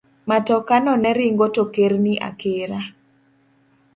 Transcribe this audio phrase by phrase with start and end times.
[0.29, 2.81] Matokano ne ringo to kerni akera.